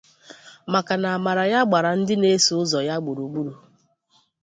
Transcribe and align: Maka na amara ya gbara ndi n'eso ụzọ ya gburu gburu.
Maka 0.73 0.93
na 1.01 1.09
amara 1.17 1.43
ya 1.51 1.61
gbara 1.67 1.89
ndi 2.01 2.15
n'eso 2.17 2.51
ụzọ 2.63 2.79
ya 2.87 2.95
gburu 3.01 3.23
gburu. 3.31 3.53